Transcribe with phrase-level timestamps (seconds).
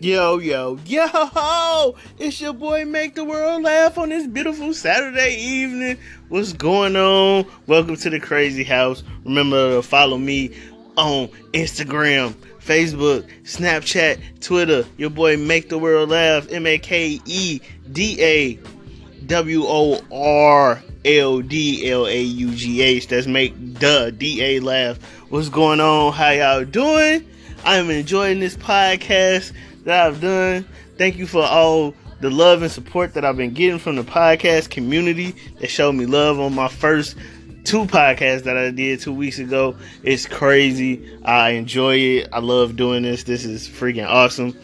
[0.00, 1.94] Yo, yo, yo!
[2.18, 5.98] It's your boy Make the World Laugh on this beautiful Saturday evening.
[6.30, 7.44] What's going on?
[7.66, 9.02] Welcome to the Crazy House.
[9.26, 10.56] Remember to follow me
[10.96, 14.86] on Instagram, Facebook, Snapchat, Twitter.
[14.96, 16.50] Your boy Make the World Laugh.
[16.50, 17.60] M A K E
[17.92, 18.58] D A
[19.26, 23.08] W O R L D L A U G H.
[23.08, 24.98] That's Make the D A Laugh.
[25.28, 26.14] What's going on?
[26.14, 27.26] How y'all doing?
[27.62, 29.52] I'm enjoying this podcast
[29.84, 30.66] that I've done.
[30.96, 34.70] Thank you for all the love and support that I've been getting from the podcast
[34.70, 37.16] community that showed me love on my first
[37.64, 39.76] two podcasts that I did two weeks ago.
[40.02, 41.18] It's crazy.
[41.24, 42.28] I enjoy it.
[42.32, 43.24] I love doing this.
[43.24, 44.58] This is freaking awesome.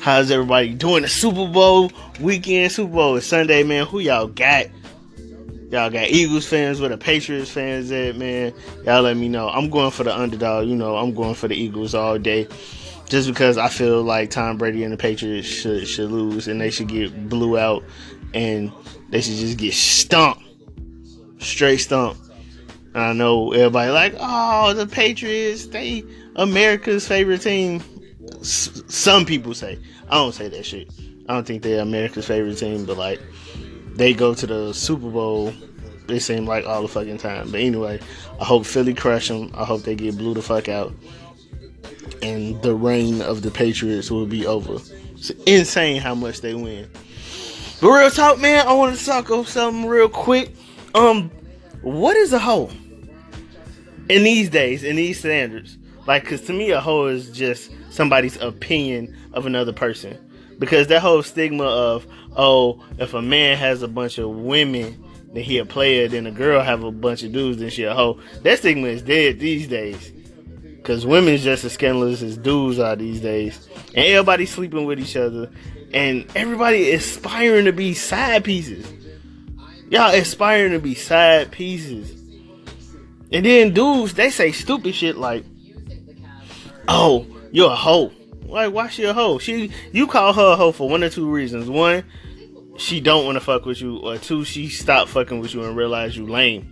[0.00, 1.02] How's everybody doing?
[1.02, 2.72] The Super Bowl weekend.
[2.72, 3.84] Super Bowl is Sunday, man.
[3.86, 4.66] Who y'all got?
[5.70, 8.54] Y'all got Eagles fans where the Patriots fans at, man.
[8.84, 9.50] Y'all let me know.
[9.50, 10.66] I'm going for the underdog.
[10.66, 12.48] You know, I'm going for the Eagles all day.
[13.06, 16.70] Just because I feel like Tom Brady and the Patriots should should lose and they
[16.70, 17.84] should get blew out
[18.32, 18.72] and
[19.10, 20.42] they should just get stumped.
[21.38, 22.20] Straight stumped.
[22.94, 26.02] And I know everybody like, oh, the Patriots, they
[26.36, 27.82] America's favorite team.
[28.40, 29.78] S- some people say.
[30.08, 30.90] I don't say that shit.
[31.28, 33.20] I don't think they're America's favorite team, but like
[33.98, 35.52] they go to the Super Bowl.
[36.06, 37.50] They seem like all the fucking time.
[37.50, 38.00] But anyway,
[38.40, 39.50] I hope Philly crush them.
[39.54, 40.94] I hope they get blew the fuck out,
[42.22, 44.78] and the reign of the Patriots will be over.
[45.14, 46.88] It's insane how much they win.
[47.80, 50.54] But real talk, man, I want to talk about something real quick.
[50.94, 51.30] Um,
[51.82, 52.70] what is a hoe?
[54.08, 55.76] In these days, in these standards,
[56.06, 60.16] like, cause to me, a hoe is just somebody's opinion of another person.
[60.58, 62.06] Because that whole stigma of
[62.36, 66.08] oh, if a man has a bunch of women, then he a player.
[66.08, 68.20] Then a girl have a bunch of dudes, then she a hoe.
[68.42, 70.12] That stigma is dead these days.
[70.84, 74.98] Cause women is just as scandalous as dudes are these days, and everybody sleeping with
[74.98, 75.50] each other,
[75.92, 78.90] and everybody aspiring to be side pieces.
[79.90, 82.10] Y'all aspiring to be side pieces,
[83.30, 85.44] and then dudes they say stupid shit like,
[86.86, 88.10] "Oh, you're a hoe."
[88.48, 89.38] Like, why she a hoe?
[89.38, 91.68] She you call her a hoe for one or two reasons.
[91.68, 92.02] One,
[92.78, 95.76] she don't want to fuck with you, or two, she stopped fucking with you and
[95.76, 96.68] realized you lame.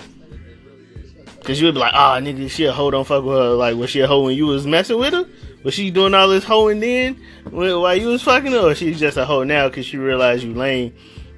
[1.44, 3.50] Cause you would be like, ah, oh, nigga, she a hoe, don't fuck with her.
[3.50, 5.28] Like, was she a hoe when you was messing with her?
[5.62, 7.20] Was she doing all this hoeing then
[7.50, 8.70] while you was fucking her?
[8.70, 10.92] Or just a hoe now because she realized you lame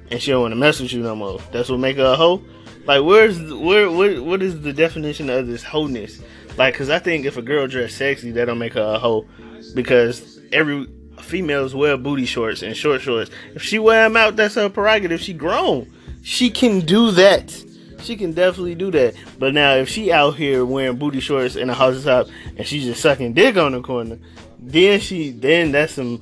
[0.09, 1.39] and she don't want to mess with you no more.
[1.51, 2.43] That's what make her a hoe.
[2.85, 6.21] Like, where's where what what is the definition of this wholeness?
[6.57, 9.27] Like, cause I think if a girl dress sexy, that don't make her a hoe
[9.73, 10.87] because every
[11.21, 13.31] females wear booty shorts and short shorts.
[13.55, 15.21] If she wear them out, that's her prerogative.
[15.21, 15.91] She grown.
[16.23, 17.63] She can do that.
[18.01, 19.15] She can definitely do that.
[19.37, 22.85] But now, if she out here wearing booty shorts and a house top and she's
[22.85, 24.17] just sucking dick on the corner,
[24.59, 26.21] then she then that's some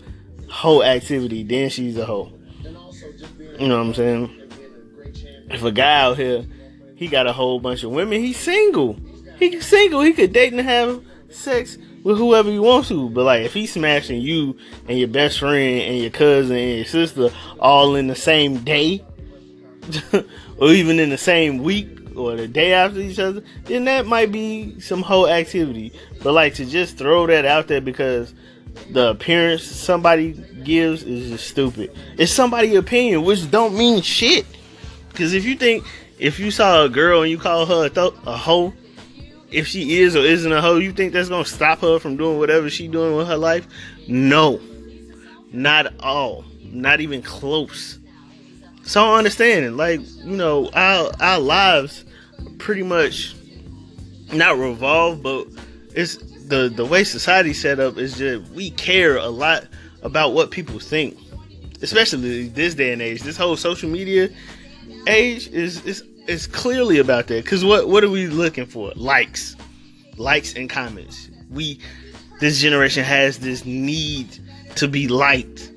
[0.50, 1.44] hoe activity.
[1.44, 2.32] Then she's a hoe.
[3.60, 4.42] You know what I'm saying?
[5.50, 6.46] If a guy out here,
[6.96, 8.98] he got a whole bunch of women, he's single.
[9.40, 10.02] He's single.
[10.02, 13.10] He could date and have sex with whoever he wants to.
[13.10, 14.58] But like if he's smashing you
[14.88, 19.04] and your best friend and your cousin and your sister all in the same day,
[20.58, 24.32] or even in the same week or the day after each other, then that might
[24.32, 25.92] be some whole activity.
[26.24, 28.34] But like to just throw that out there because
[28.92, 30.32] the appearance somebody
[30.64, 31.94] gives is just stupid.
[32.18, 34.46] It's somebody's opinion, which don't mean shit.
[35.10, 35.86] Because if you think
[36.20, 38.74] if you saw a girl and you call her a, th- a hoe,
[39.52, 42.38] if she is or isn't a hoe, you think that's gonna stop her from doing
[42.38, 43.68] whatever she doing with her life?
[44.08, 44.60] No,
[45.52, 46.46] not all.
[46.64, 48.00] Not even close.
[48.84, 52.06] So I understand, like you know, our our lives
[52.58, 53.36] pretty much
[54.34, 55.48] not revolve, but
[55.94, 59.68] it's the the way society set up is just we care a lot
[60.04, 61.18] about what people think,
[61.82, 63.22] especially this day and age.
[63.22, 64.30] This whole social media
[65.08, 67.46] age is is is clearly about that.
[67.46, 68.92] Cause what what are we looking for?
[68.96, 69.56] Likes,
[70.18, 71.30] likes and comments.
[71.50, 71.80] We
[72.40, 74.40] this generation has this need
[74.76, 75.72] to be liked,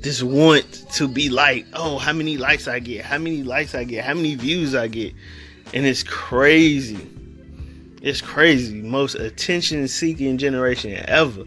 [0.00, 1.68] this want to be liked.
[1.74, 3.04] Oh, how many likes I get?
[3.04, 4.04] How many likes I get?
[4.04, 5.12] How many views I get?
[5.74, 7.06] And it's crazy.
[8.00, 8.80] It's crazy.
[8.80, 11.44] Most attention seeking generation ever.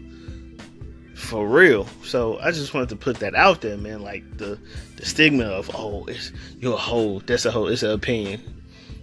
[1.32, 1.86] For real.
[2.04, 4.02] So I just wanted to put that out there, man.
[4.02, 4.58] Like the
[4.96, 7.20] the stigma of oh, it's you're a hoe.
[7.20, 7.68] That's a hoe.
[7.68, 8.42] It's an opinion.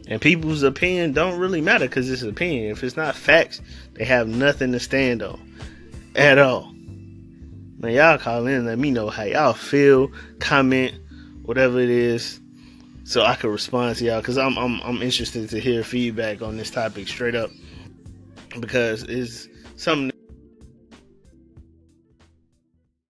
[0.06, 2.70] And people's opinion don't really matter because it's opinion.
[2.70, 3.62] If it's not facts,
[3.96, 5.40] they have nothing to stand on
[6.16, 6.72] at all.
[7.80, 10.94] Man, y'all call in let me know how y'all feel, comment,
[11.42, 12.40] whatever it is,
[13.06, 16.58] so I can respond to y'all because I'm, I'm I'm interested to hear feedback on
[16.58, 17.50] this topic straight up
[18.60, 19.48] because it's
[19.78, 20.12] something